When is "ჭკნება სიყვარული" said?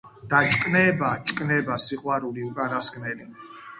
1.31-2.47